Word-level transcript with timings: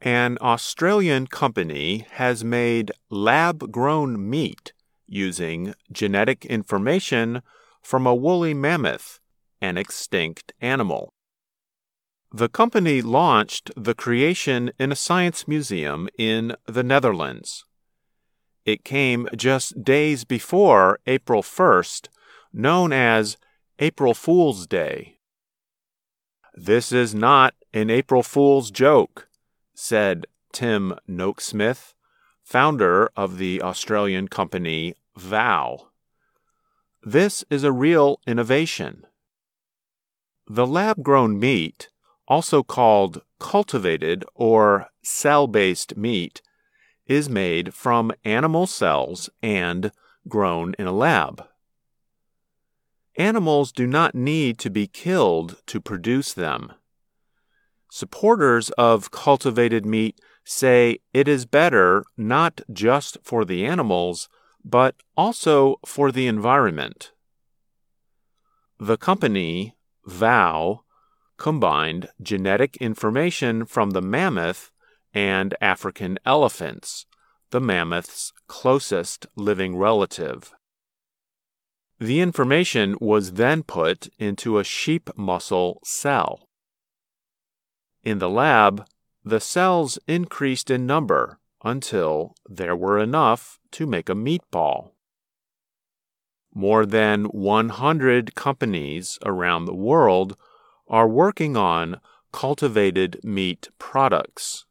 An 0.00 0.38
Australian 0.40 1.26
company 1.26 2.06
has 2.12 2.44
made 2.44 2.92
lab 3.10 3.72
grown 3.72 4.30
meat 4.30 4.72
using 5.06 5.74
genetic 5.90 6.44
information 6.44 7.42
from 7.82 8.06
a 8.06 8.14
woolly 8.14 8.54
mammoth, 8.54 9.18
an 9.60 9.76
extinct 9.76 10.52
animal. 10.60 11.12
The 12.30 12.48
company 12.48 13.02
launched 13.02 13.70
the 13.76 13.94
creation 13.94 14.70
in 14.78 14.92
a 14.92 14.96
science 14.96 15.48
museum 15.48 16.08
in 16.16 16.54
the 16.66 16.84
Netherlands. 16.84 17.64
It 18.64 18.84
came 18.84 19.28
just 19.34 19.82
days 19.82 20.24
before 20.24 21.00
April 21.06 21.42
1st, 21.42 22.08
known 22.52 22.92
as 22.92 23.36
April 23.78 24.14
Fool's 24.14 24.66
Day. 24.66 25.18
This 26.54 26.92
is 26.92 27.14
not 27.14 27.54
an 27.72 27.88
April 27.88 28.22
Fool's 28.22 28.70
joke, 28.70 29.28
said 29.80 30.26
Tim 30.52 30.92
Noakesmith, 31.08 31.94
founder 32.42 33.08
of 33.16 33.38
the 33.38 33.62
Australian 33.62 34.26
company 34.26 34.96
Vow. 35.16 35.90
This 37.04 37.44
is 37.48 37.62
a 37.62 37.70
real 37.70 38.18
innovation. 38.26 39.06
The 40.48 40.66
lab 40.66 41.04
grown 41.04 41.38
meat, 41.38 41.90
also 42.26 42.64
called 42.64 43.22
cultivated 43.38 44.24
or 44.34 44.88
cell 45.04 45.46
based 45.46 45.96
meat, 45.96 46.42
is 47.06 47.30
made 47.30 47.72
from 47.72 48.10
animal 48.24 48.66
cells 48.66 49.30
and 49.44 49.92
grown 50.26 50.74
in 50.76 50.88
a 50.88 50.92
lab. 50.92 51.44
Animals 53.14 53.70
do 53.70 53.86
not 53.86 54.16
need 54.16 54.58
to 54.58 54.70
be 54.70 54.88
killed 54.88 55.62
to 55.66 55.80
produce 55.80 56.32
them. 56.32 56.72
Supporters 57.90 58.70
of 58.70 59.10
cultivated 59.10 59.86
meat 59.86 60.20
say 60.44 60.98
it 61.12 61.28
is 61.28 61.46
better 61.46 62.04
not 62.16 62.60
just 62.72 63.18
for 63.22 63.44
the 63.44 63.64
animals, 63.64 64.28
but 64.64 64.94
also 65.16 65.76
for 65.84 66.12
the 66.12 66.26
environment. 66.26 67.12
The 68.78 68.96
company, 68.96 69.74
Vow, 70.06 70.82
combined 71.36 72.08
genetic 72.20 72.76
information 72.78 73.64
from 73.64 73.90
the 73.90 74.02
mammoth 74.02 74.70
and 75.14 75.54
African 75.60 76.18
elephants, 76.24 77.06
the 77.50 77.60
mammoth's 77.60 78.32
closest 78.46 79.26
living 79.36 79.76
relative. 79.76 80.52
The 81.98 82.20
information 82.20 82.96
was 83.00 83.32
then 83.32 83.62
put 83.62 84.08
into 84.18 84.58
a 84.58 84.64
sheep 84.64 85.10
muscle 85.16 85.80
cell. 85.84 86.47
In 88.02 88.18
the 88.18 88.30
lab, 88.30 88.86
the 89.24 89.40
cells 89.40 89.98
increased 90.06 90.70
in 90.70 90.86
number 90.86 91.38
until 91.64 92.34
there 92.48 92.76
were 92.76 92.98
enough 92.98 93.58
to 93.72 93.86
make 93.86 94.08
a 94.08 94.14
meatball. 94.14 94.92
More 96.54 96.86
than 96.86 97.24
100 97.26 98.34
companies 98.34 99.18
around 99.24 99.64
the 99.64 99.74
world 99.74 100.36
are 100.88 101.08
working 101.08 101.56
on 101.56 102.00
cultivated 102.32 103.20
meat 103.22 103.68
products. 103.78 104.64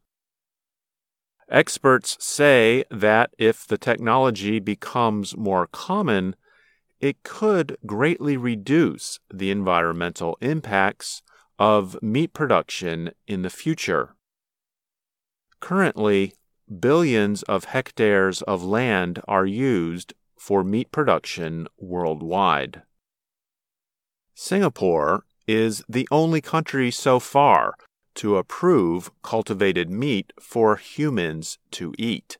Experts 1.50 2.16
say 2.20 2.84
that 2.90 3.30
if 3.38 3.66
the 3.66 3.78
technology 3.78 4.58
becomes 4.58 5.36
more 5.36 5.66
common, 5.66 6.36
it 7.00 7.22
could 7.22 7.78
greatly 7.86 8.36
reduce 8.36 9.18
the 9.32 9.50
environmental 9.50 10.36
impacts 10.40 11.22
of 11.58 12.00
meat 12.02 12.32
production 12.32 13.10
in 13.26 13.42
the 13.42 13.50
future. 13.50 14.14
Currently, 15.60 16.32
billions 16.80 17.42
of 17.44 17.64
hectares 17.64 18.42
of 18.42 18.62
land 18.62 19.20
are 19.26 19.46
used 19.46 20.14
for 20.38 20.62
meat 20.62 20.92
production 20.92 21.66
worldwide. 21.78 22.82
Singapore 24.34 25.24
is 25.48 25.82
the 25.88 26.06
only 26.10 26.40
country 26.40 26.90
so 26.90 27.18
far 27.18 27.74
to 28.14 28.36
approve 28.36 29.10
cultivated 29.22 29.90
meat 29.90 30.32
for 30.40 30.76
humans 30.76 31.58
to 31.72 31.92
eat. 31.98 32.38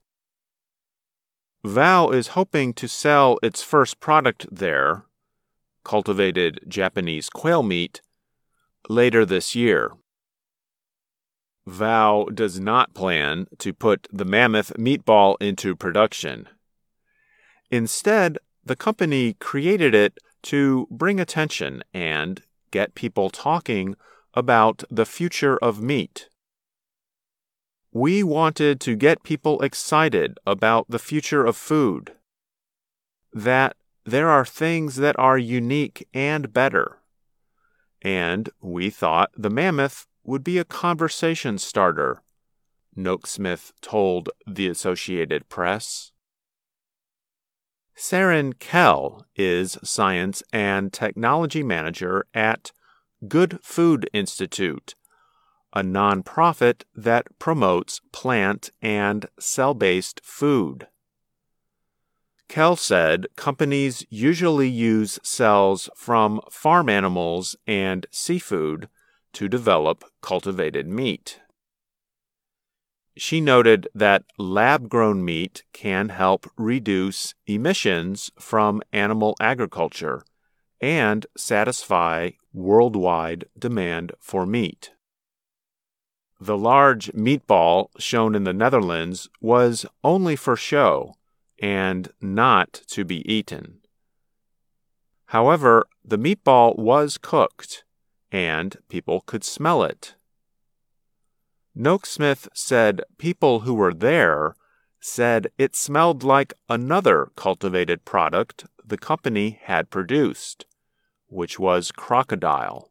Vow 1.65 2.11
is 2.11 2.29
hoping 2.29 2.73
to 2.75 2.87
sell 2.87 3.39
its 3.43 3.63
first 3.63 3.99
product 3.99 4.47
there, 4.51 5.05
cultivated 5.85 6.61
Japanese 6.69 7.29
quail 7.29 7.63
meat, 7.63 8.01
later 8.89 9.25
this 9.25 9.55
year. 9.55 9.93
Vow 11.67 12.27
does 12.33 12.59
not 12.59 12.95
plan 12.95 13.47
to 13.59 13.73
put 13.73 14.09
the 14.11 14.25
mammoth 14.25 14.73
meatball 14.79 15.37
into 15.41 15.77
production. 15.77 16.49
Instead, 17.71 18.39
the 18.65 18.77
company 18.77 19.35
created 19.35 19.95
it 19.95 20.19
to 20.43 20.87
bring 20.91 21.21
attention 21.21 21.83
and 21.93 22.43
get 22.71 22.95
people 22.95 23.29
talking 23.29 23.95
about 24.35 24.85
the 24.91 25.05
future 25.05 25.59
of 25.59 25.83
meat. 25.83 26.29
We 27.93 28.23
wanted 28.23 28.81
to 28.81 28.95
get 28.95 29.23
people 29.23 29.61
excited 29.61 30.39
about 30.47 30.87
the 30.89 30.99
future 30.99 31.45
of 31.45 31.57
food. 31.57 32.13
That 33.33 33.77
there 34.05 34.29
are 34.29 34.45
things 34.45 34.97
that 34.97 35.19
are 35.19 35.39
unique 35.39 36.07
and 36.15 36.53
better. 36.53 36.99
And 38.03 38.51
we 38.61 38.91
thought 38.91 39.31
the 39.37 39.51
mammoth 39.51 40.07
would 40.25 40.45
be 40.45 40.59
a 40.59 40.65
conversation 40.65 41.59
starter, 41.59 42.23
Noakesmith 42.97 43.73
told 43.81 44.29
the 44.47 44.69
Associated 44.69 45.49
Press. 45.49 46.13
Seren 47.97 48.57
Kell 48.59 49.27
is 49.35 49.77
Science 49.83 50.43
and 50.53 50.93
Technology 50.93 51.65
Manager 51.65 52.27
at 52.33 52.71
Good 53.27 53.59
Food 53.63 54.09
Institute, 54.13 54.95
a 55.73 55.83
nonprofit 55.83 56.85
that 56.95 57.27
promotes 57.41 58.01
plant 58.13 58.71
and 58.81 59.27
cell 59.41 59.75
based 59.75 60.21
food. 60.23 60.87
Kell 62.49 62.77
said 62.77 63.27
companies 63.37 64.07
usually 64.09 64.69
use 64.69 65.19
cells 65.23 65.91
from 65.95 66.41
farm 66.51 66.89
animals 66.89 67.57
and 67.67 68.07
seafood 68.11 68.89
to 69.35 69.49
develop 69.49 70.05
cultivated 70.23 70.89
meat. 70.89 71.41
She 73.17 73.41
noted 73.41 73.89
that 73.95 74.25
lab 74.39 74.89
grown 74.89 75.25
meat 75.25 75.65
can 75.73 76.09
help 76.09 76.51
reduce 76.57 77.35
emissions 77.47 78.31
from 78.39 78.81
animal 78.93 79.37
agriculture 79.41 80.23
and 80.81 81.27
satisfy 81.37 82.31
worldwide 82.53 83.47
demand 83.59 84.13
for 84.21 84.47
meat. 84.47 84.93
The 86.41 86.57
large 86.57 87.13
meatball 87.13 87.89
shown 87.99 88.37
in 88.37 88.45
the 88.45 88.53
Netherlands 88.53 89.29
was 89.41 89.85
only 90.05 90.37
for 90.37 90.57
show 90.57 91.15
and 91.61 92.11
not 92.21 92.73
to 92.89 93.05
be 93.05 93.31
eaten. 93.31 93.79
However, 95.27 95.87
the 96.05 96.19
meatball 96.19 96.79
was 96.79 97.19
cooked 97.19 97.85
and 98.31 98.77
people 98.89 99.21
could 99.23 99.45
smell 99.45 99.83
it. 99.83 100.15
Noakesmith 101.75 102.49
said 102.55 103.03
people 103.19 103.61
who 103.61 103.75
were 103.75 103.95
there 103.95 104.55
said 105.01 105.49
it 105.59 105.77
smelled 105.77 106.25
like 106.25 106.53
another 106.69 107.31
cultivated 107.37 108.05
product 108.05 108.65
the 108.85 108.99
company 108.99 109.61
had 109.63 109.91
produced, 109.91 110.67
which 111.29 111.59
was 111.59 111.93
crocodile. 111.93 112.91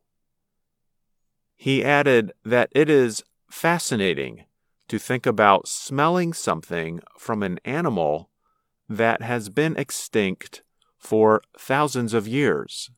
He 1.55 1.83
added 1.83 2.31
that 2.45 2.69
it 2.71 2.89
is 2.89 3.23
fascinating 3.49 4.45
to 4.87 4.99
think 4.99 5.25
about 5.25 5.67
smelling 5.67 6.33
something 6.33 7.01
from 7.17 7.43
an 7.43 7.59
animal 7.65 8.29
that 8.89 9.21
has 9.21 9.49
been 9.49 9.75
extinct 9.77 10.63
for 10.97 11.41
thousands 11.57 12.13
of 12.13 12.27
years. 12.27 12.89